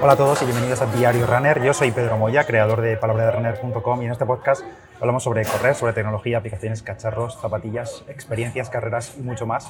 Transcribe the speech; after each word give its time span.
Hola 0.00 0.12
a 0.12 0.16
todos 0.16 0.40
y 0.42 0.44
bienvenidos 0.44 0.80
a 0.80 0.86
Diario 0.86 1.26
Runner. 1.26 1.60
Yo 1.60 1.74
soy 1.74 1.90
Pedro 1.90 2.16
Moya, 2.16 2.44
creador 2.44 2.80
de 2.82 2.96
palabraderunner.com 2.96 4.00
y 4.00 4.04
en 4.04 4.12
este 4.12 4.24
podcast 4.24 4.62
hablamos 5.00 5.24
sobre 5.24 5.44
correr, 5.44 5.74
sobre 5.74 5.92
tecnología, 5.92 6.38
aplicaciones, 6.38 6.84
cacharros, 6.84 7.36
zapatillas, 7.40 8.04
experiencias, 8.06 8.70
carreras 8.70 9.16
y 9.18 9.22
mucho 9.22 9.44
más. 9.44 9.68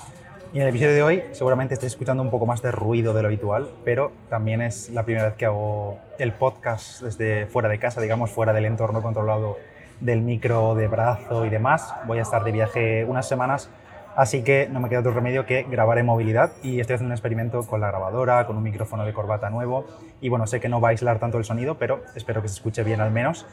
Y 0.53 0.59
en 0.59 0.65
el 0.65 0.69
episodio 0.69 0.93
de 0.93 1.03
hoy 1.03 1.25
seguramente 1.33 1.73
estéis 1.73 1.95
escuchando 1.95 2.23
un 2.23 2.31
poco 2.31 2.45
más 2.45 2.61
de 2.61 2.71
ruido 2.71 3.15
de 3.15 3.23
lo 3.23 3.29
habitual, 3.29 3.71
pero 3.87 4.13
también 4.29 4.61
es 4.61 4.91
la 4.91 5.03
primera 5.03 5.29
vez 5.29 5.35
que 5.35 5.47
hago 5.47 5.99
el 6.19 6.33
podcast 6.33 7.01
desde 7.01 7.47
fuera 7.47 7.71
de 7.71 7.79
casa, 7.79 8.03
digamos, 8.03 8.31
fuera 8.31 8.53
del 8.53 8.67
entorno 8.67 9.01
controlado 9.01 9.57
del 10.01 10.21
micro 10.21 10.75
de 10.75 10.89
brazo 10.89 11.47
y 11.47 11.49
demás. 11.49 11.95
Voy 12.07 12.19
a 12.19 12.23
estar 12.23 12.45
de 12.45 12.53
viaje 12.53 13.03
unas 13.07 13.27
semanas 13.27 13.71
Así 14.17 14.43
que 14.43 14.69
no 14.71 14.81
me 14.81 14.89
queda 14.89 15.01
otro 15.01 15.13
remedio 15.13 15.47
que 15.47 15.63
grabar 15.63 15.99
en 15.99 16.07
movilidad 16.07 16.53
y 16.63 16.81
estoy 16.81 16.95
haciendo 16.95 17.13
un 17.13 17.13
experimento 17.13 17.63
con 17.65 17.81
la 17.81 17.89
grabadora, 17.89 18.47
con 18.47 18.57
un 18.57 18.63
micrófono 18.63 19.05
de 19.05 19.13
corbata 19.13 19.49
nuevo 19.51 19.87
y 20.21 20.29
bueno, 20.29 20.47
sé 20.47 20.61
que 20.61 20.69
no 20.69 20.81
va 20.81 20.89
a 20.89 20.91
aislar 20.91 21.19
tanto 21.19 21.39
el 21.39 21.45
sonido, 21.45 21.77
pero 21.77 22.03
espero 22.17 22.43
que 22.43 22.49
se 22.49 22.55
escuche 22.55 22.83
bien 22.83 23.01
al 23.01 23.13
menos. 23.13 23.47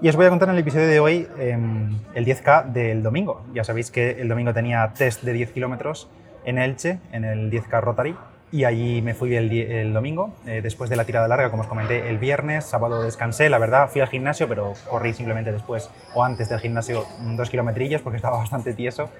Y 0.00 0.08
os 0.08 0.16
voy 0.16 0.26
a 0.26 0.30
contar 0.30 0.48
en 0.48 0.54
el 0.54 0.60
episodio 0.60 0.86
de 0.88 1.00
hoy 1.00 1.28
em, 1.38 1.96
el 2.14 2.26
10K 2.26 2.66
del 2.72 3.02
domingo. 3.02 3.44
Ya 3.54 3.64
sabéis 3.64 3.90
que 3.90 4.20
el 4.20 4.28
domingo 4.28 4.52
tenía 4.52 4.92
test 4.96 5.22
de 5.22 5.32
10 5.32 5.52
kilómetros 5.52 6.08
en 6.44 6.58
Elche, 6.58 6.98
en 7.12 7.24
el 7.24 7.50
10K 7.50 7.80
Rotary, 7.80 8.16
y 8.52 8.64
allí 8.64 9.02
me 9.02 9.14
fui 9.14 9.34
el, 9.34 9.92
domingo, 9.92 10.34
eh, 10.46 10.60
después 10.62 10.88
de 10.88 10.96
la 10.96 11.04
tirada 11.04 11.26
larga, 11.26 11.50
como 11.50 11.62
os 11.62 11.68
comenté, 11.68 12.08
el 12.08 12.18
viernes, 12.18 12.64
sábado 12.64 13.02
descansé, 13.02 13.50
la 13.50 13.58
verdad, 13.58 13.88
fui 13.88 14.00
al 14.00 14.08
gimnasio, 14.08 14.48
pero 14.48 14.74
corrí 14.88 15.12
simplemente 15.12 15.50
después 15.50 15.90
o 16.14 16.22
antes 16.22 16.48
del 16.48 16.60
gimnasio 16.60 17.04
dos 17.36 17.50
kilometrillos 17.50 18.02
porque 18.02 18.16
estaba 18.18 18.38
bastante 18.38 18.74
tieso. 18.74 19.10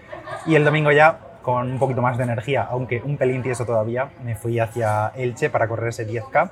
Y 0.47 0.55
el 0.55 0.64
domingo 0.64 0.92
ya, 0.92 1.19
con 1.42 1.73
un 1.73 1.78
poquito 1.78 2.00
más 2.00 2.16
de 2.16 2.24
energía, 2.24 2.62
aunque 2.62 3.02
un 3.05 3.16
pelín 3.16 3.42
tieso 3.42 3.66
todavía, 3.66 4.10
me 4.23 4.37
fui 4.37 4.59
hacia 4.59 5.12
Elche 5.16 5.50
para 5.50 5.69
correr 5.69 5.88
ese 5.88 6.09
10K. 6.09 6.50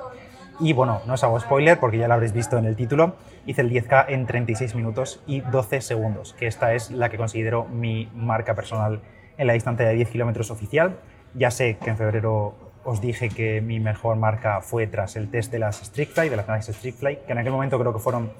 Y 0.60 0.72
bueno, 0.72 1.00
no 1.06 1.14
os 1.14 1.24
hago 1.24 1.38
spoiler 1.40 1.78
porque 1.78 1.98
ya 1.98 2.08
lo 2.08 2.14
habréis 2.14 2.32
visto 2.32 2.58
en 2.58 2.66
el 2.66 2.76
título, 2.76 3.16
hice 3.46 3.62
el 3.62 3.70
10K 3.70 4.06
en 4.08 4.26
36 4.26 4.74
minutos 4.74 5.22
y 5.26 5.40
12 5.40 5.80
segundos, 5.80 6.34
que 6.34 6.46
esta 6.46 6.74
es 6.74 6.90
la 6.90 7.08
que 7.08 7.16
considero 7.16 7.64
mi 7.64 8.08
marca 8.14 8.54
personal 8.54 9.00
en 9.38 9.46
la 9.46 9.54
distancia 9.54 9.86
de 9.86 9.94
10 9.94 10.10
kilómetros 10.10 10.50
oficial. 10.50 10.98
Ya 11.34 11.50
sé 11.50 11.78
que 11.82 11.90
en 11.90 11.96
febrero 11.96 12.54
os 12.84 13.00
dije 13.00 13.28
que 13.28 13.60
mi 13.60 13.80
mejor 13.80 14.16
marca 14.16 14.60
fue 14.60 14.86
tras 14.86 15.16
el 15.16 15.30
test 15.30 15.52
de 15.52 15.58
las 15.58 15.80
Fly, 15.80 16.28
de 16.28 16.36
las 16.36 16.48
Nice 16.48 16.72
Fly, 16.72 17.20
que 17.26 17.32
en 17.32 17.38
aquel 17.38 17.52
momento 17.52 17.78
creo 17.78 17.92
que 17.92 17.98
fueron 17.98 18.32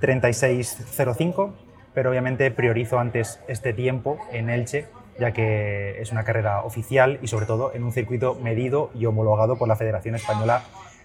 36.05, 0.00 1.52
pero 1.94 2.10
obviamente 2.10 2.50
priorizo 2.50 2.98
antes 2.98 3.40
este 3.48 3.72
tiempo 3.72 4.18
en 4.32 4.48
Elche, 4.48 4.86
ya 5.18 5.32
que 5.32 6.00
es 6.00 6.12
una 6.12 6.24
carrera 6.24 6.62
oficial 6.62 7.18
y 7.22 7.26
sobre 7.26 7.46
todo 7.46 7.72
en 7.74 7.84
un 7.84 7.92
circuito 7.92 8.34
medido 8.36 8.90
y 8.94 9.06
homologado 9.06 9.56
por 9.56 9.68
la 9.68 9.76
Federación 9.76 10.14
Española 10.14 10.62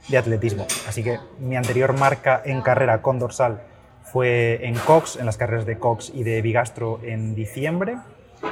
de 0.07 0.17
Atletismo. 0.17 0.65
Así 0.87 1.03
que 1.03 1.19
mi 1.39 1.57
anterior 1.57 1.97
marca 1.97 2.41
en 2.45 2.61
carrera 2.61 3.01
con 3.01 3.19
dorsal 3.19 3.61
fue 4.03 4.65
en 4.65 4.75
Cox, 4.75 5.17
en 5.17 5.25
las 5.25 5.35
carreras 5.35 5.65
de 5.65 5.77
Cox 5.77 6.11
y 6.13 6.23
de 6.23 6.41
Bigastro 6.41 6.99
en 7.03 7.35
diciembre, 7.35 7.97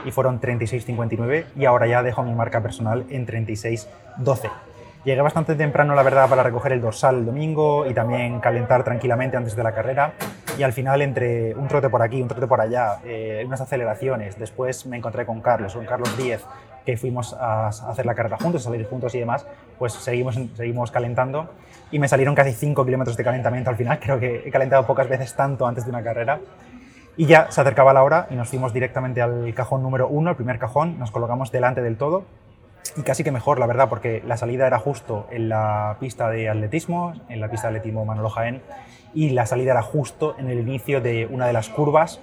y 0.05 0.11
fueron 0.11 0.39
36.59 0.39 1.45
y 1.55 1.65
ahora 1.65 1.87
ya 1.87 2.03
dejo 2.03 2.23
mi 2.23 2.33
marca 2.33 2.61
personal 2.61 3.05
en 3.09 3.25
36.12. 3.25 4.49
Llegué 5.05 5.21
bastante 5.21 5.55
temprano, 5.55 5.95
la 5.95 6.03
verdad, 6.03 6.29
para 6.29 6.43
recoger 6.43 6.71
el 6.71 6.79
dorsal 6.79 7.17
el 7.17 7.25
domingo 7.25 7.85
y 7.85 7.93
también 7.93 8.39
calentar 8.39 8.85
tranquilamente 8.85 9.35
antes 9.35 9.53
de 9.53 9.61
la 9.61 9.73
carrera. 9.73 10.13
Y 10.57 10.63
al 10.63 10.71
final, 10.71 11.01
entre 11.01 11.53
un 11.55 11.67
trote 11.67 11.89
por 11.89 12.01
aquí, 12.01 12.21
un 12.21 12.29
trote 12.29 12.47
por 12.47 12.61
allá, 12.61 12.99
eh, 13.03 13.43
unas 13.45 13.59
aceleraciones, 13.59 14.39
después 14.39 14.85
me 14.85 14.95
encontré 14.95 15.25
con 15.25 15.41
Carlos, 15.41 15.73
con 15.73 15.85
Carlos 15.85 16.15
Díez, 16.17 16.45
que 16.85 16.95
fuimos 16.95 17.33
a 17.33 17.67
hacer 17.67 18.05
la 18.05 18.15
carrera 18.15 18.37
juntos, 18.37 18.61
a 18.61 18.69
salir 18.69 18.87
juntos 18.87 19.13
y 19.15 19.19
demás, 19.19 19.45
pues 19.77 19.91
seguimos, 19.93 20.39
seguimos 20.55 20.89
calentando 20.91 21.49
y 21.91 21.99
me 21.99 22.07
salieron 22.07 22.33
casi 22.33 22.53
5 22.53 22.85
kilómetros 22.85 23.17
de 23.17 23.23
calentamiento 23.25 23.69
al 23.69 23.75
final. 23.75 23.99
Creo 24.01 24.19
que 24.19 24.43
he 24.45 24.51
calentado 24.51 24.85
pocas 24.85 25.09
veces 25.09 25.35
tanto 25.35 25.67
antes 25.67 25.83
de 25.83 25.91
una 25.91 26.01
carrera 26.01 26.39
y 27.15 27.25
ya 27.25 27.51
se 27.51 27.61
acercaba 27.61 27.93
la 27.93 28.03
hora 28.03 28.27
y 28.29 28.35
nos 28.35 28.49
fuimos 28.49 28.73
directamente 28.73 29.21
al 29.21 29.53
cajón 29.53 29.83
número 29.83 30.07
uno, 30.07 30.31
el 30.31 30.35
primer 30.35 30.59
cajón, 30.59 30.97
nos 30.99 31.11
colocamos 31.11 31.51
delante 31.51 31.81
del 31.81 31.97
todo. 31.97 32.23
Y 32.97 33.01
casi 33.01 33.23
que 33.23 33.31
mejor, 33.31 33.59
la 33.59 33.65
verdad, 33.65 33.87
porque 33.89 34.21
la 34.25 34.37
salida 34.37 34.67
era 34.67 34.77
justo 34.77 35.27
en 35.31 35.49
la 35.49 35.97
pista 35.99 36.29
de 36.29 36.49
atletismo, 36.49 37.13
en 37.29 37.39
la 37.39 37.49
pista 37.49 37.67
de 37.67 37.77
atletismo 37.77 38.05
Manolo 38.05 38.29
Jaén, 38.29 38.61
y 39.13 39.29
la 39.29 39.45
salida 39.45 39.71
era 39.71 39.81
justo 39.81 40.35
en 40.37 40.49
el 40.49 40.59
inicio 40.59 41.01
de 41.01 41.27
una 41.27 41.47
de 41.47 41.53
las 41.53 41.69
curvas. 41.69 42.19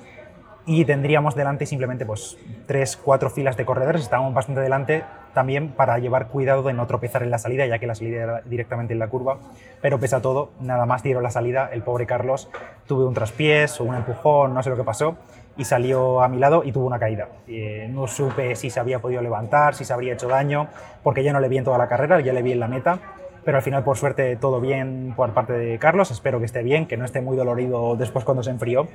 Y 0.67 0.85
tendríamos 0.85 1.35
delante 1.35 1.67
simplemente 1.67 2.05
pues 2.05 2.37
tres, 2.67 2.97
cuatro 2.97 3.31
filas 3.31 3.57
de 3.57 3.65
corredores, 3.65 4.03
estábamos 4.03 4.35
bastante 4.35 4.61
delante 4.61 5.03
también 5.35 5.69
para 5.69 5.99
llevar 5.99 6.29
cuidado 6.29 6.63
de 6.63 6.73
no 6.73 6.87
tropezar 6.87 7.23
en 7.23 7.31
la 7.31 7.39
salida, 7.39 7.67
ya 7.67 7.79
que 7.79 7.87
la 7.87 7.95
salida 7.95 8.23
era 8.23 8.41
directamente 8.43 8.93
en 8.93 8.99
la 8.99 9.09
curva, 9.09 9.39
pero 9.81 9.99
pese 9.99 10.17
a 10.17 10.21
todo, 10.21 10.51
nada 10.61 10.87
más 10.87 11.03
dieron 11.03 11.23
la 11.23 11.31
salida, 11.31 11.71
el 11.73 11.83
pobre 11.83 12.07
Carlos 12.07 12.49
tuvo 12.87 13.07
un 13.07 13.15
traspiés 13.15 13.81
o 13.81 13.85
un 13.85 13.95
empujón, 13.95 14.55
no 14.55 14.63
sé 14.63 14.71
lo 14.71 14.77
que 14.77 14.85
pasó, 14.85 15.17
y 15.57 15.65
salió 15.65 16.23
a 16.23 16.29
mi 16.29 16.39
lado 16.39 16.63
y 16.65 16.73
tuvo 16.73 16.87
una 16.87 16.99
caída. 16.99 17.29
Eh, 17.47 17.89
no 17.91 18.07
supe 18.07 18.57
si 18.57 18.71
se 18.71 18.81
había 18.81 19.01
podido 19.01 19.23
levantar, 19.23 19.75
si 19.75 19.85
se 19.85 19.93
habría 19.93 20.15
hecho 20.15 20.29
daño, 20.29 20.69
porque 21.03 21.23
ya 21.23 21.33
no 21.33 21.41
le 21.41 21.49
vi 21.49 21.59
en 21.59 21.65
toda 21.65 21.79
la 21.79 21.89
carrera, 21.89 22.21
ya 22.21 22.33
le 22.33 22.43
vi 22.43 22.53
en 22.53 22.61
la 22.61 22.69
meta, 22.69 22.99
pero 23.45 23.57
al 23.57 23.63
final 23.63 23.85
por 23.85 23.97
suerte 23.97 24.37
todo 24.37 24.61
bien 24.61 25.15
por 25.17 25.33
parte 25.33 25.53
de 25.53 25.79
Carlos, 25.79 26.11
espero 26.11 26.39
que 26.39 26.47
esté 26.47 26.63
bien, 26.63 26.87
que 26.87 26.97
no 26.97 27.05
esté 27.05 27.21
muy 27.21 27.37
dolorido 27.37 27.97
después 27.97 28.25
cuando 28.25 28.43
se 28.43 28.51
enfrió, 28.51 28.89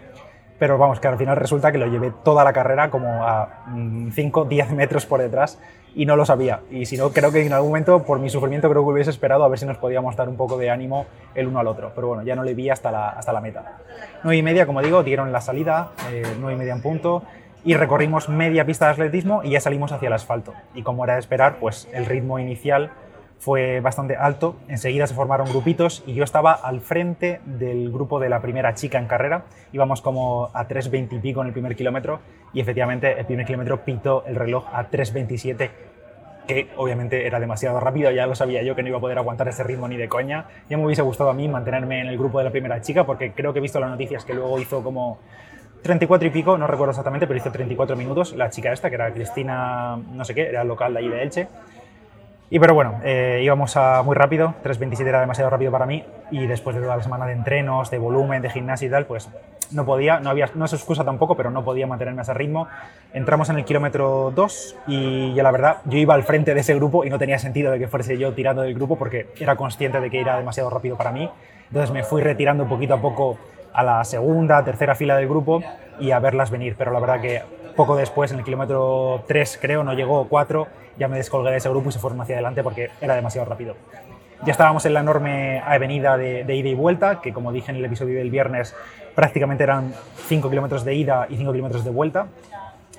pero 0.58 0.78
vamos, 0.78 1.00
que 1.00 1.08
al 1.08 1.18
final 1.18 1.36
resulta 1.36 1.72
que 1.72 1.78
lo 1.78 1.88
llevé 1.88 2.12
toda 2.24 2.44
la 2.44 2.54
carrera 2.54 2.90
como 2.90 3.26
a 3.26 3.66
5, 4.12 4.46
mm, 4.46 4.50
10 4.50 4.72
metros 4.72 5.06
por 5.06 5.20
detrás 5.20 5.60
y 5.96 6.06
no 6.06 6.16
lo 6.16 6.26
sabía. 6.26 6.62
Y 6.70 6.86
si 6.86 6.98
no, 6.98 7.10
creo 7.12 7.32
que 7.32 7.46
en 7.46 7.54
algún 7.54 7.70
momento, 7.70 8.04
por 8.04 8.20
mi 8.20 8.30
sufrimiento, 8.30 8.70
creo 8.70 8.84
que 8.84 8.92
hubiese 8.92 9.10
esperado 9.10 9.44
a 9.44 9.48
ver 9.48 9.60
si 9.60 9.66
nos 9.66 9.78
podíamos 9.78 10.16
dar 10.16 10.30
un 10.30 10.36
poco 10.36 10.58
de 10.58 10.70
ánimo 10.70 11.06
el 11.34 11.48
uno 11.48 11.60
al 11.60 11.68
otro. 11.68 11.92
Pero 11.96 12.08
bueno, 12.08 12.24
ya 12.24 12.36
no 12.36 12.44
le 12.44 12.54
vi 12.54 12.70
hasta 12.70 12.92
la, 12.92 13.10
hasta 13.10 13.32
la 13.34 13.42
meta. 13.42 13.78
9 14.24 14.38
y 14.38 14.44
media, 14.44 14.66
como 14.66 14.82
digo, 14.82 15.04
dieron 15.04 15.32
la 15.32 15.42
salida, 15.42 15.92
eh, 16.12 16.24
9 16.40 16.54
y 16.54 16.58
media 16.58 16.74
en 16.74 16.82
punto, 16.82 17.24
y 17.64 17.74
recorrimos 17.74 18.30
media 18.30 18.66
pista 18.66 18.86
de 18.86 18.92
atletismo 18.92 19.42
y 19.44 19.52
ya 19.52 19.60
salimos 19.60 19.92
hacia 19.92 20.08
el 20.08 20.14
asfalto. 20.14 20.54
Y 20.76 20.84
como 20.84 21.04
era 21.04 21.16
de 21.16 21.20
esperar, 21.20 21.58
pues 21.60 21.88
el 21.94 22.06
ritmo 22.06 22.40
inicial 22.40 22.92
fue 23.46 23.80
bastante 23.80 24.16
alto. 24.16 24.56
Enseguida 24.68 25.06
se 25.06 25.14
formaron 25.14 25.48
grupitos 25.48 26.04
y 26.08 26.16
yo 26.16 26.24
estaba 26.24 26.52
al 26.52 26.82
frente 26.82 27.42
del 27.46 27.92
grupo 27.92 28.20
de 28.20 28.28
la 28.28 28.42
primera 28.42 28.74
chica 28.74 28.98
en 28.98 29.06
carrera. 29.06 29.44
Íbamos 29.72 30.02
como 30.02 30.50
a 30.52 30.68
3.20 30.68 31.18
y 31.18 31.20
pico 31.20 31.42
en 31.42 31.48
el 31.48 31.54
primer 31.54 31.76
kilómetro 31.76 32.22
y 32.54 32.60
efectivamente 32.60 33.20
el 33.20 33.26
primer 33.28 33.46
kilómetro 33.46 33.86
pitó 33.86 34.24
el 34.26 34.36
reloj 34.36 34.66
a 34.74 34.90
3.27 34.90 35.70
que 36.48 36.70
obviamente 36.76 37.28
era 37.28 37.40
demasiado 37.40 37.80
rápido, 37.80 38.10
ya 38.12 38.26
lo 38.26 38.36
sabía 38.36 38.64
yo 38.64 38.76
que 38.76 38.82
no 38.82 38.90
iba 38.90 38.98
a 38.98 39.02
poder 39.02 39.20
aguantar 39.20 39.48
ese 39.48 39.64
ritmo 39.64 39.88
ni 39.88 39.98
de 39.98 40.10
coña. 40.10 40.46
Ya 40.68 40.78
me 40.78 40.86
hubiese 40.86 41.04
gustado 41.04 41.30
a 41.30 41.34
mí 41.36 41.48
mantenerme 41.48 42.02
en 42.02 42.08
el 42.08 42.18
grupo 42.18 42.40
de 42.40 42.46
la 42.46 42.52
primera 42.52 42.82
chica 42.82 43.04
porque 43.04 43.34
creo 43.34 43.54
que 43.54 43.60
he 43.60 43.62
visto 43.62 43.80
las 43.80 43.92
noticias 43.92 44.26
que 44.26 44.34
luego 44.34 44.58
hizo 44.58 44.84
como 44.84 45.20
34 45.84 46.28
y 46.28 46.32
pico, 46.32 46.58
no 46.58 46.66
recuerdo 46.66 46.90
exactamente, 46.90 47.28
pero 47.28 47.38
hizo 47.38 47.52
34 47.52 47.96
minutos 47.96 48.34
la 48.34 48.50
chica 48.50 48.74
esta, 48.74 48.90
que 48.90 48.96
era 48.96 49.14
Cristina, 49.14 49.98
no 49.98 50.26
sé 50.26 50.34
qué, 50.34 50.50
era 50.50 50.64
local 50.64 50.94
de 50.94 51.00
ahí 51.00 51.08
de 51.10 51.22
Elche. 51.22 51.48
Y 52.50 52.60
pero 52.60 52.76
bueno, 52.76 53.00
eh, 53.04 53.42
íbamos 53.44 53.76
a 53.76 54.04
muy 54.04 54.16
rápido, 54.16 54.54
3.27 54.64 55.08
era 55.08 55.20
demasiado 55.20 55.50
rápido 55.50 55.72
para 55.72 55.88
mí 55.88 56.04
y 56.30 56.46
después 56.46 56.76
de 56.76 56.82
toda 56.82 56.96
la 56.96 57.02
semana 57.02 57.26
de 57.26 57.34
entrenos, 57.34 57.90
de 57.90 57.98
volumen, 57.98 58.44
de 58.44 58.52
gimnasia 58.52 58.88
y 58.88 58.92
tal, 58.92 59.08
pues 59.08 59.30
no 59.72 59.84
podía, 59.84 60.20
no 60.20 60.30
había, 60.30 60.50
no 60.54 60.66
es 60.66 60.74
excusa 60.74 61.04
tampoco, 61.04 61.36
pero 61.36 61.50
no 61.50 61.64
podía 61.64 61.88
mantenerme 61.88 62.22
a 62.22 62.24
ese 62.24 62.36
ritmo. 62.36 62.68
Entramos 63.14 63.50
en 63.50 63.58
el 63.58 63.66
kilómetro 63.66 64.32
2 64.36 64.76
y 64.86 65.34
ya 65.34 65.42
la 65.42 65.50
verdad, 65.50 65.78
yo 65.86 65.98
iba 65.98 66.14
al 66.14 66.24
frente 66.24 66.54
de 66.54 66.60
ese 66.60 66.76
grupo 66.76 67.04
y 67.04 67.10
no 67.10 67.18
tenía 67.18 67.40
sentido 67.40 67.72
de 67.72 67.80
que 67.80 67.88
fuese 67.88 68.16
yo 68.18 68.34
tirando 68.34 68.62
del 68.62 68.76
grupo 68.76 68.96
porque 68.96 69.28
era 69.40 69.56
consciente 69.56 70.00
de 70.00 70.12
que 70.12 70.22
era 70.22 70.38
demasiado 70.38 70.70
rápido 70.70 70.98
para 70.98 71.12
mí. 71.12 71.28
Entonces 71.68 71.90
me 71.92 72.04
fui 72.04 72.22
retirando 72.22 72.68
poquito 72.68 72.94
a 72.94 73.02
poco 73.02 73.40
a 73.74 73.84
la 73.84 74.04
segunda, 74.04 74.64
tercera 74.64 74.94
fila 74.94 75.18
del 75.18 75.28
grupo 75.28 75.64
y 76.00 76.12
a 76.12 76.20
verlas 76.20 76.52
venir, 76.52 76.76
pero 76.78 76.92
la 76.92 77.00
verdad 77.00 77.22
que 77.22 77.42
poco 77.76 77.96
después, 77.96 78.32
en 78.32 78.40
el 78.40 78.46
kilómetro 78.46 79.24
3 79.28 79.60
creo, 79.62 79.84
no 79.84 79.94
llegó 79.94 80.28
4, 80.28 80.68
ya 80.98 81.08
me 81.08 81.18
descolgué 81.18 81.52
de 81.52 81.58
ese 81.58 81.70
grupo 81.70 81.90
y 81.90 81.92
se 81.92 82.00
fueron 82.00 82.20
hacia 82.22 82.36
adelante 82.36 82.64
porque 82.64 82.90
era 83.02 83.16
demasiado 83.16 83.48
rápido. 83.48 83.76
Ya 84.44 84.52
estábamos 84.52 84.86
en 84.86 84.94
la 84.94 85.00
enorme 85.00 85.62
avenida 85.66 86.18
de, 86.18 86.42
ida 86.56 86.70
y 86.70 86.76
vuelta, 86.76 87.22
que 87.22 87.34
como 87.34 87.52
dije 87.52 87.72
en 87.72 87.78
el 87.78 87.86
episodio 87.86 88.20
del 88.20 88.30
viernes, 88.30 88.76
prácticamente 89.16 89.64
eran 89.64 89.94
5 90.28 90.50
kilómetros 90.50 90.84
de 90.86 90.94
ida 90.94 91.28
y 91.30 91.38
5 91.38 91.52
kilómetros 91.52 91.84
de 91.84 91.92
vuelta. 91.92 92.28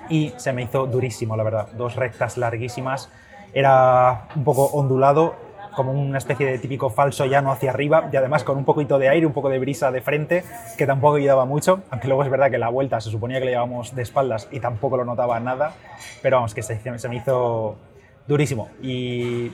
Y 0.08 0.32
se 0.36 0.52
me 0.52 0.62
hizo 0.62 0.86
durísimo, 0.86 1.36
la 1.36 1.42
verdad. 1.42 1.68
Dos 1.76 1.96
rectas 1.96 2.36
larguísimas. 2.36 3.10
Era 3.52 4.28
un 4.34 4.44
poco 4.44 4.66
ondulado 4.66 5.34
como 5.76 5.92
una 5.92 6.18
especie 6.18 6.46
de 6.46 6.58
típico 6.58 6.88
falso 6.88 7.26
llano 7.26 7.52
hacia 7.52 7.70
arriba 7.70 8.08
y 8.10 8.16
además 8.16 8.42
con 8.42 8.56
un 8.56 8.64
poquito 8.64 8.98
de 8.98 9.10
aire, 9.10 9.26
un 9.26 9.34
poco 9.34 9.50
de 9.50 9.58
brisa 9.58 9.92
de 9.92 10.00
frente, 10.00 10.42
que 10.78 10.86
tampoco 10.86 11.16
ayudaba 11.16 11.44
mucho, 11.44 11.82
aunque 11.90 12.08
luego 12.08 12.24
es 12.24 12.30
verdad 12.30 12.50
que 12.50 12.58
la 12.58 12.70
vuelta 12.70 13.00
se 13.00 13.10
suponía 13.10 13.38
que 13.38 13.44
le 13.44 13.50
llevábamos 13.52 13.94
de 13.94 14.02
espaldas 14.02 14.48
y 14.50 14.58
tampoco 14.58 14.96
lo 14.96 15.04
notaba 15.04 15.38
nada, 15.38 15.74
pero 16.22 16.38
vamos, 16.38 16.54
que 16.54 16.62
se, 16.62 16.80
se 16.98 17.08
me 17.08 17.16
hizo 17.16 17.76
durísimo. 18.26 18.70
Y 18.82 19.52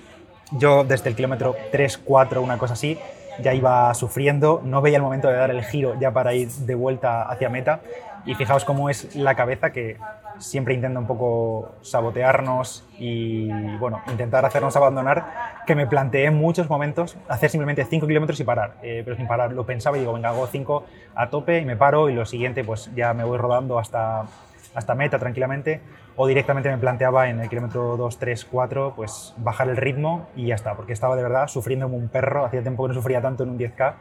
yo 0.53 0.85
desde 0.85 1.11
el 1.11 1.17
kilómetro 1.17 1.57
3, 1.73 1.99
4, 1.99 2.41
una 2.41 2.57
cosa 2.57 2.75
así, 2.75 2.99
ya 3.41 3.55
iba 3.55 3.93
sufriendo, 3.95 4.61
no 4.65 4.83
veía 4.83 4.97
el 4.97 5.03
momento 5.03 5.29
de 5.29 5.37
dar 5.37 5.51
el 5.51 5.63
giro 5.65 5.99
ya 5.99 6.13
para 6.13 6.35
ir 6.35 6.49
de 6.49 6.75
vuelta 6.75 7.23
hacia 7.23 7.49
meta. 7.49 7.81
Y 8.25 8.35
fijaos 8.35 8.65
cómo 8.65 8.89
es 8.89 9.17
la 9.17 9.35
cabeza 9.35 9.73
que 9.73 9.97
siempre 10.39 10.75
intenta 10.75 10.99
un 10.99 11.07
poco 11.07 11.75
sabotearnos 11.83 12.85
y 12.99 13.49
bueno, 13.79 14.01
intentar 14.11 14.45
hacernos 14.45 14.77
abandonar, 14.77 15.25
que 15.67 15.75
me 15.75 15.87
planteé 15.87 16.27
en 16.27 16.35
muchos 16.35 16.69
momentos 16.69 17.17
hacer 17.29 17.51
simplemente 17.51 17.85
5 17.85 18.07
kilómetros 18.07 18.39
y 18.41 18.45
parar, 18.45 18.75
eh, 18.83 19.03
pero 19.05 19.17
sin 19.17 19.27
parar, 19.27 19.53
lo 19.53 19.67
pensaba 19.67 19.97
y 19.97 20.01
digo, 20.01 20.13
venga, 20.13 20.31
hago 20.31 20.47
5 20.47 20.85
a 21.15 21.31
tope 21.31 21.59
y 21.59 21.65
me 21.65 21.77
paro 21.77 22.09
y 22.09 22.15
lo 22.15 22.25
siguiente 22.25 22.65
pues 22.65 22.91
ya 22.95 23.13
me 23.15 23.25
voy 23.25 23.39
rodando 23.39 23.79
hasta, 23.79 24.25
hasta 24.75 24.95
meta 24.95 25.19
tranquilamente 25.19 25.81
o 26.17 26.27
directamente 26.27 26.71
me 26.71 26.79
planteaba 26.79 27.29
en 27.29 27.41
el 27.41 27.49
kilómetro 27.49 27.97
2, 27.97 28.19
3, 28.19 28.45
4 28.45 28.93
pues 28.97 29.35
bajar 29.39 29.69
el 29.69 29.77
ritmo 29.77 30.29
y 30.37 30.47
ya 30.47 30.55
está, 30.55 30.75
porque 30.75 30.93
estaba 30.93 31.17
de 31.17 31.23
verdad 31.23 31.49
sufriendo 31.49 31.87
como 31.87 31.97
un 31.97 32.09
perro, 32.09 32.45
hacía 32.45 32.63
tiempo 32.63 32.85
que 32.85 32.89
no 32.89 32.95
sufría 32.95 33.21
tanto 33.21 33.43
en 33.45 33.51
un 33.51 33.59
10K 33.59 33.95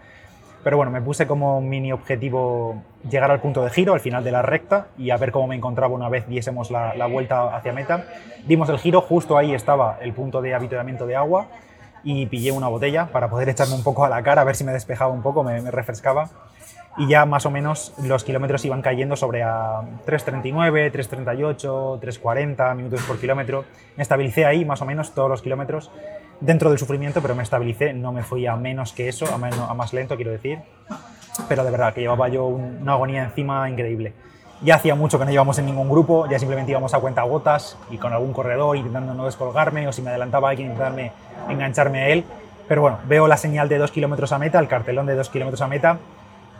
pero 0.63 0.77
bueno, 0.77 0.91
me 0.91 1.01
puse 1.01 1.25
como 1.25 1.59
mini 1.59 1.91
objetivo 1.91 2.83
llegar 3.09 3.31
al 3.31 3.39
punto 3.39 3.63
de 3.63 3.69
giro, 3.71 3.93
al 3.93 3.99
final 3.99 4.23
de 4.23 4.31
la 4.31 4.41
recta, 4.41 4.87
y 4.97 5.09
a 5.09 5.17
ver 5.17 5.31
cómo 5.31 5.47
me 5.47 5.55
encontraba 5.55 5.93
una 5.93 6.09
vez 6.09 6.27
diésemos 6.27 6.69
la, 6.69 7.05
vuelta 7.07 7.55
hacia 7.55 7.73
meta. 7.73 8.05
Dimos 8.45 8.69
el 8.69 8.77
giro, 8.77 9.01
justo 9.01 9.37
ahí 9.37 9.53
estaba 9.53 9.97
el 10.01 10.13
punto 10.13 10.41
de 10.41 10.53
avituallamiento 10.53 11.07
de 11.07 11.15
agua, 11.15 11.47
y 12.03 12.25
pillé 12.25 12.51
una 12.51 12.67
botella 12.67 13.07
para 13.07 13.29
poder 13.29 13.49
echarme 13.49 13.75
un 13.75 13.83
poco 13.83 14.05
a 14.05 14.09
la 14.09 14.23
cara, 14.23 14.41
a 14.41 14.45
ver 14.45 14.55
si 14.55 14.63
me 14.63 14.71
despejaba 14.71 15.11
un 15.11 15.21
poco, 15.21 15.43
me, 15.43 15.61
me 15.61 15.71
refrescaba. 15.71 16.29
Y 16.97 17.07
ya 17.07 17.25
más 17.25 17.45
o 17.45 17.51
menos 17.51 17.93
los 18.03 18.23
kilómetros 18.25 18.65
iban 18.65 18.81
cayendo 18.81 19.15
sobre 19.15 19.43
a 19.43 19.81
3.39, 20.05 20.91
3.38, 20.91 22.01
3.40 22.01 22.75
minutos 22.75 23.01
por 23.03 23.17
kilómetro. 23.17 23.63
Me 23.95 24.03
estabilicé 24.03 24.45
ahí 24.45 24.65
más 24.65 24.81
o 24.81 24.85
menos 24.85 25.13
todos 25.13 25.29
los 25.29 25.41
kilómetros 25.41 25.89
dentro 26.41 26.69
del 26.69 26.79
sufrimiento, 26.79 27.21
pero 27.21 27.33
me 27.33 27.43
estabilicé, 27.43 27.93
no 27.93 28.11
me 28.11 28.23
fui 28.23 28.45
a 28.45 28.55
menos 28.57 28.91
que 28.91 29.07
eso, 29.07 29.25
a, 29.33 29.37
menos, 29.37 29.69
a 29.69 29.73
más 29.73 29.93
lento, 29.93 30.17
quiero 30.17 30.31
decir. 30.31 30.59
Pero 31.47 31.63
de 31.63 31.71
verdad, 31.71 31.93
que 31.93 32.01
llevaba 32.01 32.27
yo 32.27 32.45
una 32.47 32.93
agonía 32.93 33.23
encima 33.23 33.69
increíble. 33.69 34.13
Ya 34.63 34.75
hacía 34.75 34.93
mucho 34.93 35.17
que 35.17 35.25
no 35.25 35.31
íbamos 35.31 35.57
en 35.57 35.65
ningún 35.65 35.89
grupo, 35.89 36.27
ya 36.29 36.37
simplemente 36.37 36.71
íbamos 36.71 36.93
a 36.93 36.99
cuenta 36.99 37.23
gotas 37.23 37.77
y 37.89 37.97
con 37.97 38.13
algún 38.13 38.31
corredor 38.31 38.77
intentando 38.77 39.13
no 39.15 39.25
descolgarme 39.25 39.87
o 39.87 39.91
si 39.91 40.03
me 40.03 40.11
adelantaba 40.11 40.49
alguien 40.49 40.69
intentarme 40.69 41.11
engancharme 41.49 42.03
a 42.03 42.09
él. 42.09 42.23
Pero 42.67 42.81
bueno, 42.81 42.99
veo 43.07 43.27
la 43.27 43.37
señal 43.37 43.69
de 43.69 43.79
2 43.79 43.91
kilómetros 43.91 44.31
a 44.31 44.37
meta, 44.37 44.59
el 44.59 44.67
cartelón 44.67 45.07
de 45.07 45.15
2 45.15 45.29
kilómetros 45.29 45.61
a 45.61 45.67
meta 45.67 45.97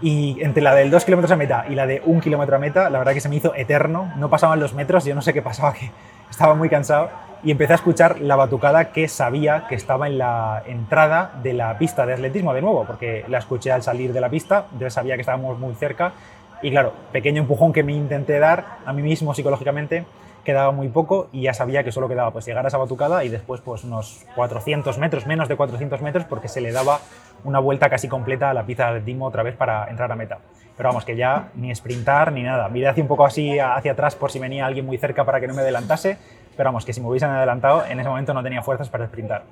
y 0.01 0.42
entre 0.42 0.63
la 0.63 0.74
del 0.74 0.89
2 0.89 1.06
kilómetros 1.06 1.31
a 1.31 1.36
meta 1.36 1.65
y 1.69 1.75
la 1.75 1.86
de 1.86 2.01
1 2.03 2.21
kilómetro 2.21 2.56
a 2.56 2.59
meta, 2.59 2.89
la 2.89 2.98
verdad 2.98 3.13
que 3.13 3.21
se 3.21 3.30
me 3.30 3.36
hizo 3.36 3.53
eterno, 3.53 4.12
no 4.18 4.30
pasaban 4.30 4.59
los 4.59 4.74
metros, 4.74 5.06
yo 5.06 5.13
no 5.13 5.21
sé 5.21 5.31
qué 5.31 5.44
pasaba, 5.44 5.74
que 5.80 5.92
estaba 6.30 6.56
muy 6.56 6.69
cansado 6.69 7.09
y 7.44 7.51
empecé 7.51 7.74
a 7.74 7.75
escuchar 7.75 8.19
la 8.19 8.36
batucada 8.36 8.92
que 8.92 9.07
sabía 9.07 9.65
que 9.68 9.75
estaba 9.75 10.07
en 10.07 10.18
la 10.18 10.63
entrada 10.65 11.31
de 11.42 11.53
la 11.53 11.77
pista 11.77 12.06
de 12.06 12.13
atletismo 12.13 12.53
de 12.53 12.62
nuevo, 12.62 12.83
porque 12.86 13.25
la 13.27 13.39
escuché 13.39 13.71
al 13.71 13.83
salir 13.83 14.12
de 14.13 14.21
la 14.21 14.30
pista, 14.30 14.65
yo 14.80 14.89
sabía 14.89 15.15
que 15.15 15.21
estábamos 15.21 15.57
muy 15.59 15.74
cerca 15.75 16.13
y 16.62 16.69
claro, 16.69 16.94
pequeño 17.12 17.42
empujón 17.42 17.74
que 17.74 17.84
me 17.84 17.94
intenté 17.94 18.40
dar 18.40 18.78
a 18.86 18.94
mí 18.94 19.02
mismo 19.02 19.34
psicológicamente, 19.34 20.06
quedaba 20.44 20.72
muy 20.72 20.90
poco 20.90 21.30
y 21.31 21.44
ya 21.44 21.54
sabía 21.54 21.84
que 21.84 21.92
solo 21.92 22.08
quedaba 22.08 22.31
pues 22.31 22.46
llegar 22.46 22.66
a 22.66 22.68
esa 22.68 22.78
batucada 22.78 23.24
y 23.24 23.30
después 23.30 23.62
pues 23.62 23.84
unos 23.84 24.25
400 24.36 24.98
metros, 24.98 25.28
menos 25.28 25.48
de 25.48 25.56
400 25.56 26.02
metros 26.02 26.25
porque 26.25 26.48
se 26.48 26.62
le 26.62 26.72
daba 26.72 27.00
una 27.44 27.60
vuelta 27.60 27.90
casi 27.90 28.08
completa 28.08 28.50
a 28.50 28.54
la 28.54 28.66
pista 28.66 28.84
de 28.86 28.90
atletismo 28.90 29.28
otra 29.28 29.44
vez 29.44 29.56
para 29.56 29.88
entrar 29.90 30.12
a 30.12 30.16
meta. 30.16 30.40
Pero 30.78 30.90
vamos, 30.90 31.06
que 31.06 31.16
ya 31.16 31.50
ni 31.56 31.74
sprintar 31.75 32.31
ni 32.31 32.44
nada. 32.44 32.68
Miré 32.69 32.88
hacia 32.88 33.04
un 33.04 33.08
poco 33.08 33.25
así 33.25 33.60
hacia 33.60 33.92
atrás 33.92 34.16
por 34.16 34.31
si 34.31 34.40
venía 34.40 34.66
alguien 34.66 34.86
muy 34.86 34.98
cerca 34.98 35.25
para 35.25 35.40
que 35.40 35.48
no 35.48 35.54
me 35.54 35.62
adelantase, 35.62 36.18
pero 36.58 36.69
vamos, 36.69 36.86
que 36.86 36.94
si 36.94 37.02
me 37.02 37.08
hubiesen 37.08 37.30
adelantado, 37.30 37.86
en 37.86 38.00
ese 38.00 38.10
momento 38.10 38.34
no 38.34 38.42
tenía 38.42 38.63
fuerzas 38.63 38.90
para 38.90 39.06
sprintar. 39.06 39.44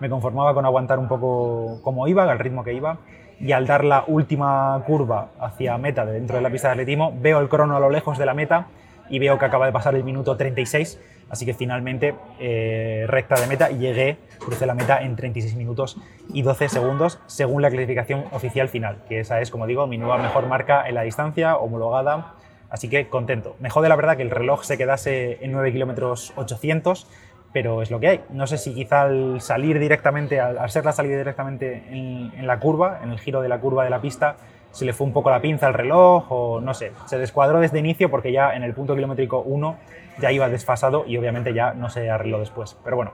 Me 0.00 0.08
conformaba 0.08 0.54
con 0.54 0.64
aguantar 0.64 0.98
un 0.98 1.08
poco 1.08 1.80
como 1.82 2.06
iba, 2.08 2.30
al 2.30 2.38
ritmo 2.38 2.62
que 2.62 2.72
iba, 2.72 2.98
y 3.40 3.52
al 3.52 3.66
dar 3.66 3.84
la 3.84 4.04
última 4.06 4.82
curva 4.86 5.28
hacia 5.40 5.78
meta 5.78 6.04
dentro 6.04 6.36
de 6.36 6.42
la 6.42 6.50
pista 6.50 6.68
de 6.68 6.72
atletismo, 6.72 7.12
veo 7.20 7.40
el 7.40 7.48
crono 7.48 7.76
a 7.76 7.80
lo 7.80 7.90
lejos 7.90 8.18
de 8.18 8.26
la 8.26 8.34
meta 8.34 8.66
y 9.08 9.18
veo 9.18 9.38
que 9.38 9.44
acaba 9.44 9.66
de 9.66 9.72
pasar 9.72 9.94
el 9.94 10.04
minuto 10.04 10.36
36, 10.36 11.00
así 11.30 11.46
que 11.46 11.54
finalmente 11.54 12.14
eh, 12.40 13.04
recta 13.08 13.40
de 13.40 13.46
meta 13.46 13.70
llegué, 13.70 14.18
crucé 14.38 14.66
la 14.66 14.74
meta 14.74 15.02
en 15.02 15.16
36 15.16 15.54
minutos 15.56 15.96
y 16.32 16.42
12 16.42 16.68
segundos 16.68 17.20
según 17.26 17.62
la 17.62 17.70
clasificación 17.70 18.24
oficial 18.32 18.68
final, 18.68 18.98
que 19.08 19.20
esa 19.20 19.40
es, 19.40 19.50
como 19.50 19.66
digo, 19.66 19.86
mi 19.86 19.98
nueva 19.98 20.18
mejor 20.18 20.46
marca 20.46 20.88
en 20.88 20.94
la 20.94 21.02
distancia, 21.02 21.56
homologada 21.56 22.34
Así 22.70 22.88
que 22.88 23.08
contento. 23.08 23.56
Me 23.60 23.70
jode 23.70 23.88
la 23.88 23.96
verdad 23.96 24.16
que 24.16 24.22
el 24.22 24.30
reloj 24.30 24.62
se 24.62 24.76
quedase 24.76 25.38
en 25.40 25.52
9 25.52 25.72
kilómetros 25.72 26.32
800, 26.36 27.06
pero 27.52 27.82
es 27.82 27.90
lo 27.90 28.00
que 28.00 28.08
hay. 28.08 28.20
No 28.30 28.46
sé 28.46 28.58
si 28.58 28.74
quizá 28.74 29.02
al 29.02 29.40
salir 29.40 29.78
directamente, 29.78 30.40
al, 30.40 30.70
ser 30.70 30.84
la 30.84 30.92
salida 30.92 31.16
directamente 31.16 31.82
en, 31.90 32.46
la 32.46 32.58
curva, 32.58 33.00
en 33.02 33.10
el 33.10 33.18
giro 33.18 33.40
de 33.40 33.48
la 33.48 33.58
curva 33.58 33.84
de 33.84 33.90
la 33.90 34.00
pista, 34.00 34.36
se 34.70 34.84
le 34.84 34.92
fue 34.92 35.06
un 35.06 35.12
poco 35.12 35.30
la 35.30 35.40
pinza 35.40 35.66
al 35.66 35.74
reloj 35.74 36.30
o 36.30 36.60
no 36.60 36.74
sé, 36.74 36.92
se 37.06 37.18
descuadró 37.18 37.60
desde 37.60 37.78
inicio 37.78 38.10
porque 38.10 38.32
ya 38.32 38.54
en 38.54 38.62
el 38.62 38.74
punto 38.74 38.94
kilométrico 38.94 39.40
1 39.40 39.76
ya 40.20 40.30
iba 40.30 40.48
desfasado 40.48 41.04
y 41.06 41.16
obviamente 41.16 41.54
ya 41.54 41.72
no 41.72 41.88
se 41.88 42.10
arregló 42.10 42.38
después. 42.38 42.76
Pero 42.84 42.96
bueno, 42.96 43.12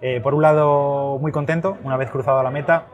eh, 0.00 0.20
por 0.20 0.34
un 0.34 0.42
lado 0.42 1.18
muy 1.18 1.32
contento, 1.32 1.76
una 1.82 1.96
vez 1.96 2.10
cruzado 2.10 2.42
la 2.42 2.50
meta, 2.50 2.86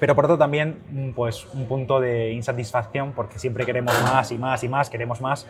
pero 0.00 0.14
por 0.14 0.24
otro 0.24 0.38
también 0.38 0.82
mm, 0.90 1.10
pues 1.10 1.46
un 1.54 1.66
punto 1.66 2.00
de 2.00 2.32
insatisfacción 2.32 3.12
porque 3.12 3.38
siempre 3.38 3.64
queremos 3.64 3.94
más 4.02 4.32
y 4.32 4.38
más 4.38 4.64
y 4.64 4.68
más, 4.68 4.90
queremos 4.90 5.20
más. 5.20 5.46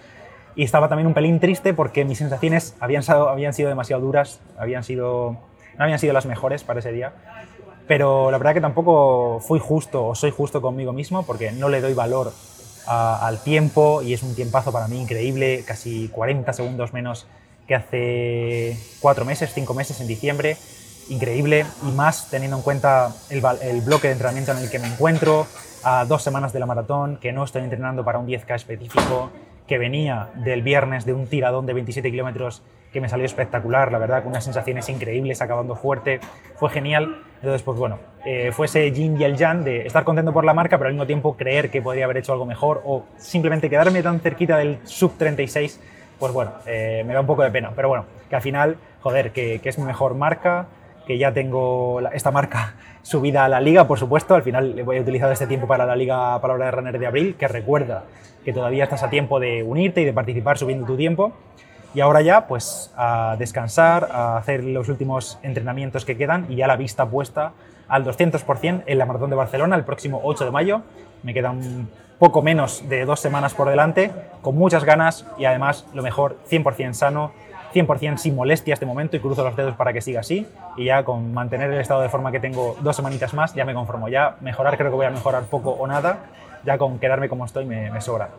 Y 0.56 0.64
estaba 0.64 0.88
también 0.88 1.06
un 1.06 1.14
pelín 1.14 1.41
triste 1.41 1.75
porque 1.75 2.05
mis 2.05 2.19
sensaciones 2.19 2.75
habían, 2.81 3.02
habían 3.08 3.52
sido 3.52 3.69
demasiado 3.69 4.02
duras, 4.02 4.41
habían 4.58 4.85
sido, 4.85 5.37
no 5.79 5.85
habían 5.85 5.99
sido 5.99 6.12
las 6.12 6.26
mejores 6.26 6.64
para 6.64 6.81
ese 6.81 6.93
día. 6.93 7.12
Pero 7.87 8.31
la 8.31 8.38
verdad 8.38 8.55
que 8.55 8.61
tampoco 8.61 9.41
fui 9.41 9.58
justo 9.58 10.06
o 10.06 10.14
soy 10.14 10.31
justo 10.31 10.61
conmigo 10.62 10.93
mismo 10.93 11.25
porque 11.25 11.52
no 11.52 11.69
le 11.69 11.81
doy 11.81 11.94
valor 11.94 12.32
al 12.87 13.43
tiempo 13.43 14.02
y 14.02 14.14
es 14.14 14.23
un 14.23 14.35
tiempazo 14.35 14.73
para 14.73 14.88
mí 14.88 15.00
increíble, 15.00 15.64
casi 15.67 16.08
40 16.08 16.53
segundos 16.53 16.93
menos 16.93 17.26
que 17.69 17.75
hace 17.75 18.76
cuatro 19.00 19.25
meses, 19.25 19.53
cinco 19.55 19.75
meses 19.75 20.00
en 20.00 20.08
diciembre 20.08 20.56
increíble 21.11 21.67
y 21.87 21.91
más 21.93 22.31
teniendo 22.31 22.56
en 22.56 22.62
cuenta 22.62 23.12
el, 23.29 23.43
el, 23.62 23.81
bloque 23.82 24.08
de 24.08 24.12
entrenamiento 24.12 24.53
en 24.53 24.58
el 24.58 24.70
que 24.70 24.79
me 24.79 24.87
encuentro, 24.87 25.46
a 25.82 26.05
dos 26.05 26.23
semanas 26.23 26.53
de 26.53 26.61
la 26.61 26.67
maratón, 26.67 27.17
que 27.17 27.32
no 27.32 27.44
estoy 27.44 27.62
entrenando 27.62 28.05
para 28.05 28.19
un 28.19 28.26
10K 28.26 28.55
específico, 28.55 29.31
que 29.70 29.78
venía 29.78 30.31
del 30.34 30.62
viernes 30.62 31.05
de 31.05 31.12
un 31.12 31.28
tiradón 31.28 31.64
de 31.64 31.75
27 31.75 32.11
kilómetros 32.11 32.61
que 32.93 33.00
me 33.00 33.08
salió 33.08 33.25
espectacular, 33.25 33.93
la 33.93 33.99
verdad, 33.99 34.25
con 34.25 34.32
unas 34.32 34.43
sensaciones 34.43 34.88
increíbles, 34.88 35.40
acabando 35.43 35.76
fuerte, 35.76 36.19
fue 36.56 36.70
genial. 36.70 37.22
Entonces, 37.37 37.62
pues 37.62 37.78
bueno, 37.78 38.00
eh, 38.26 38.50
fue 38.50 38.67
ese 38.67 38.90
yin 38.90 39.17
y 39.20 39.22
el 39.22 39.37
yang 39.37 39.62
de 39.62 39.87
estar 39.87 40.02
contento 40.02 40.32
por 40.32 40.44
la 40.44 40.55
marca, 40.55 40.76
pero 40.76 40.88
al 40.88 40.94
mismo 40.94 41.06
tiempo 41.06 41.37
creer 41.37 41.70
que 41.70 41.81
podría 41.81 42.06
haber 42.06 42.17
hecho 42.17 42.32
algo 42.32 42.46
mejor 42.46 42.82
o 42.84 43.05
simplemente 43.17 43.70
quedarme 43.70 44.02
tan 44.02 44.19
cerquita 44.19 44.56
del 44.56 44.81
sub 44.82 45.17
36, 45.17 45.81
pues 46.19 46.32
bueno, 46.32 46.50
eh, 46.67 47.05
me 47.06 47.14
da 47.14 47.20
un 47.20 47.28
poco 47.28 47.44
de 47.44 47.52
pena. 47.52 47.70
Pero 47.76 47.90
bueno, 47.90 48.06
que 48.28 48.34
al 48.34 48.43
final, 48.43 48.76
joder, 49.02 49.31
que, 49.31 49.61
que 49.61 49.69
es 49.69 49.78
mi 49.78 49.84
mejor 49.84 50.17
marca, 50.17 50.67
que 51.11 51.19
ya 51.19 51.33
tengo 51.33 52.01
esta 52.12 52.31
marca 52.31 52.75
subida 53.03 53.44
a 53.44 53.49
la 53.49 53.61
liga, 53.61 53.89
por 53.89 53.99
supuesto. 53.99 54.37
Al 54.37 54.44
final 54.44 54.79
a 54.79 55.01
utilizar 55.01 55.32
este 55.32 55.49
tiempo 55.49 55.67
para 55.67 55.84
la 55.84 55.96
liga 55.96 56.41
Palabra 56.41 56.67
de 56.67 56.70
Runner 56.70 56.99
de 57.01 57.06
abril, 57.08 57.34
que 57.37 57.49
recuerda 57.49 58.05
que 58.44 58.53
todavía 58.53 58.84
estás 58.84 59.03
a 59.03 59.11
tiempo 59.11 59.41
de 59.41 59.65
unirte 59.65 60.03
y 60.03 60.05
de 60.05 60.13
participar 60.13 60.56
subiendo 60.56 60.87
tu 60.87 60.96
tiempo. 60.96 61.32
Y 61.94 62.01
ahora 62.01 62.20
ya, 62.23 62.46
pues 62.46 62.93
a 62.96 63.34
descansar, 63.41 64.08
a 64.13 64.37
hacer 64.37 64.63
los 64.63 64.89
últimos 64.89 65.41
entrenamientos 65.43 66.05
que 66.05 66.17
quedan 66.17 66.46
y 66.49 66.55
ya 66.55 66.69
la 66.69 66.77
vista 66.77 67.06
puesta 67.06 67.55
al 67.89 68.05
200% 68.05 68.84
en 68.87 68.99
la 68.99 69.05
Maratón 69.05 69.31
de 69.31 69.37
Barcelona 69.37 69.75
el 69.75 69.82
próximo 69.82 70.20
8 70.23 70.44
de 70.44 70.51
mayo. 70.53 70.82
Me 71.25 71.34
quedan 71.34 71.89
poco 72.20 72.41
menos 72.41 72.89
de 72.89 73.05
dos 73.05 73.19
semanas 73.19 73.53
por 73.55 73.69
delante, 73.69 74.13
con 74.43 74.55
muchas 74.55 74.84
ganas 74.84 75.27
y 75.39 75.44
además 75.44 75.87
lo 75.93 76.05
mejor, 76.05 76.37
100% 76.49 76.93
sano, 76.93 77.32
100% 77.72 78.17
sin 78.17 78.34
molestias 78.34 78.81
de 78.81 78.86
momento 78.86 79.17
y 79.17 79.20
cruzo 79.20 79.44
los 79.44 79.56
dedos 79.56 79.74
para 79.77 79.93
que 79.93 80.00
siga 80.00 80.20
así 80.20 80.46
y 80.77 80.86
ya 80.86 81.05
con 81.05 81.32
mantener 81.32 81.72
el 81.72 81.81
estado 81.81 82.03
de 82.03 82.08
forma 82.08 82.32
que 82.32 82.41
tengo 82.41 82.77
dos 82.81 82.96
semanitas 82.96 83.34
más 83.34 83.55
ya 83.55 83.65
me 83.65 83.74
conformo. 83.74 84.08
Ya 84.08 84.36
mejorar 84.41 84.77
creo 84.77 84.91
que 84.91 84.96
voy 84.96 85.06
a 85.06 85.10
mejorar 85.10 85.44
poco 85.44 85.70
o 85.70 85.86
nada, 85.86 86.27
ya 86.65 86.79
con 86.79 86.98
quedarme 86.98 87.29
como 87.29 87.44
estoy 87.44 87.65
me, 87.65 88.00
sobra. 88.00 88.31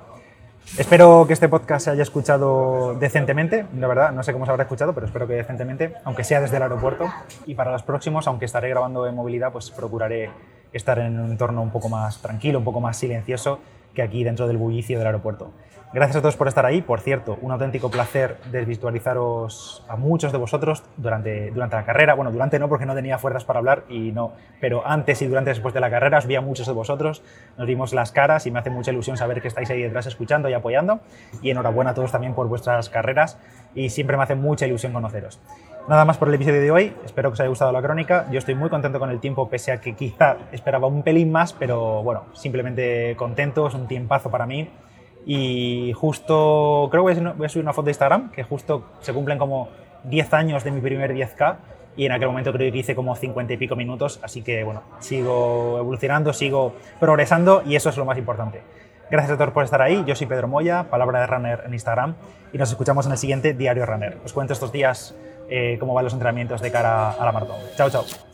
Espero 0.78 1.26
que 1.26 1.34
este 1.34 1.50
podcast 1.50 1.86
se 1.86 1.92
haya 1.92 2.04
escuchado 2.04 2.94
decentemente, 2.96 3.66
la 3.78 3.88
verdad, 3.88 4.12
no 4.12 4.22
sé 4.22 4.32
cómo 4.32 4.46
se 4.46 4.52
habrá 4.52 4.64
escuchado, 4.64 4.94
pero 4.94 5.08
espero 5.08 5.28
que 5.28 5.34
decentemente, 5.34 5.96
aunque 6.04 6.24
sea 6.24 6.40
desde 6.40 6.58
el 6.58 6.64
aeropuerto. 6.64 7.06
Y 7.46 7.56
para 7.56 7.72
los 7.72 7.84
próximos, 7.84 8.28
aunque 8.28 8.46
estaré 8.46 8.70
grabando 8.70 9.08
en 9.08 9.16
movilidad, 9.16 9.52
pues 9.52 9.72
procuraré 9.72 10.30
estar 10.72 11.00
en 11.00 11.20
un 11.20 11.32
entorno 11.32 11.62
un 11.62 11.72
poco 11.72 11.90
más 11.90 12.22
tranquilo, 12.22 12.60
un 12.60 12.66
poco 12.66 12.80
más 12.80 12.96
silencioso 12.96 13.60
que 13.94 14.02
aquí 14.02 14.24
dentro 14.24 14.48
del 14.48 14.58
bullicio 14.58 14.98
del 14.98 15.08
aeropuerto. 15.08 15.52
Gracias 15.94 16.16
a 16.16 16.22
todos 16.22 16.38
por 16.38 16.48
estar 16.48 16.66
ahí. 16.66 16.82
Por 16.82 17.02
cierto, 17.02 17.38
un 17.42 17.52
auténtico 17.52 17.92
placer 17.92 18.38
desvirtualizaros 18.50 19.84
a 19.90 19.98
muchos 19.98 20.32
de 20.32 20.38
vosotros 20.38 20.84
durante, 20.96 21.52
durante 21.52 21.76
la 21.76 21.84
carrera. 21.84 22.14
Bueno, 22.14 22.32
durante 22.32 22.60
no, 22.60 22.70
porque 22.70 22.86
no 22.86 22.96
tenía 22.96 23.18
fuerzas 23.18 23.44
para 23.44 23.60
hablar 23.60 23.84
y 23.90 24.14
no, 24.14 24.32
pero 24.62 24.88
antes 24.88 25.22
y 25.22 25.28
durante 25.28 25.50
después 25.50 25.74
de 25.74 25.82
la 25.82 25.90
carrera 25.90 26.20
os 26.20 26.28
vi 26.28 26.36
a 26.36 26.42
muchos 26.42 26.66
de 26.66 26.72
vosotros. 26.72 27.24
Nos 27.58 27.68
vimos 27.68 27.92
las 27.92 28.14
caras 28.14 28.48
y 28.48 28.52
me 28.52 28.60
hace 28.60 28.70
mucha 28.70 28.92
ilusión 28.92 29.18
saber 29.18 29.42
que 29.42 29.50
estáis 29.50 29.70
ahí 29.70 29.82
detrás 29.82 30.06
escuchando 30.06 30.48
y 30.48 30.54
apoyando. 30.54 31.02
Y 31.42 31.50
enhorabuena 31.50 31.92
a 31.92 31.94
todos 31.94 32.14
también 32.14 32.36
por 32.36 32.48
vuestras 32.48 32.90
carreras 32.90 33.38
y 33.76 33.90
siempre 33.90 34.16
me 34.16 34.24
hace 34.24 34.36
mucha 34.36 34.66
ilusión 34.66 34.94
conoceros. 34.94 35.42
Nada 35.88 36.06
más 36.06 36.18
por 36.18 36.28
el 36.28 36.36
episodio 36.36 36.62
de 36.62 36.72
hoy, 36.72 36.94
espero 37.04 37.30
que 37.30 37.34
os 37.34 37.40
haya 37.40 37.50
gustado 37.50 37.72
la 37.72 37.82
crónica. 37.82 38.28
Yo 38.32 38.38
estoy 38.38 38.56
muy 38.56 38.70
contento 38.70 39.00
con 39.00 39.10
el 39.10 39.20
tiempo, 39.20 39.50
pese 39.50 39.72
a 39.72 39.82
que 39.82 39.96
quizá 39.96 40.38
esperaba 40.52 40.88
un 40.88 41.02
pelín 41.02 41.32
más, 41.32 41.54
pero 41.54 42.04
bueno, 42.04 42.26
simplemente 42.34 43.16
contento, 43.18 43.68
es 43.68 43.74
un 43.74 43.88
tiempazo 43.88 44.30
para 44.30 44.46
mí 44.46 44.70
Y 45.26 45.92
justo, 45.94 46.88
creo 46.92 47.06
que 47.06 47.20
voy 47.36 47.46
a 47.46 47.50
subir 47.50 47.64
una 47.64 47.74
foto 47.74 47.86
de 47.86 47.92
Instagram, 47.92 48.32
que 48.32 48.44
justo 48.44 48.86
se 49.02 49.12
cumplen 49.12 49.38
como 49.38 49.70
10 50.04 50.34
años 50.34 50.64
de 50.64 50.72
mi 50.72 50.82
primer 50.82 51.14
10K 51.14 51.58
y 51.98 52.06
en 52.06 52.12
aquel 52.12 52.28
momento 52.28 52.54
creo 52.54 52.72
que 52.72 52.78
hice 52.78 52.96
como 52.96 53.16
50 53.16 53.54
y 53.54 53.58
pico 53.58 53.76
minutos, 53.76 54.20
así 54.24 54.44
que 54.44 54.64
bueno, 54.64 54.84
sigo 55.00 55.78
evolucionando, 55.80 56.32
sigo 56.32 56.74
progresando 57.00 57.64
y 57.66 57.76
eso 57.76 57.90
es 57.90 57.98
lo 57.98 58.06
más 58.06 58.18
importante. 58.18 58.62
Gracias 59.10 59.34
a 59.34 59.38
todos 59.38 59.52
por 59.52 59.66
estar 59.66 59.82
ahí, 59.82 60.04
yo 60.06 60.16
soy 60.16 60.28
Pedro 60.28 60.48
Moya, 60.48 60.86
Palabra 60.90 61.20
de 61.20 61.28
Runner 61.28 61.64
en 61.66 61.74
Instagram 61.74 62.16
y 62.54 62.58
nos 62.58 62.70
escuchamos 62.70 63.06
en 63.08 63.12
el 63.12 63.18
siguiente 63.18 63.54
Diario 63.54 63.86
Runner. 63.86 64.18
Os 64.24 64.32
cuento 64.32 64.54
estos 64.54 64.72
días 64.72 65.14
eh, 65.52 65.78
cómo 65.80 65.94
van 65.94 66.06
los 66.06 66.14
entrenamientos 66.14 66.62
de 66.62 66.72
cara 66.72 67.12
a 67.12 67.26
la 67.26 67.32
maratón. 67.32 67.58
Chao, 67.76 67.90
chao. 67.90 68.31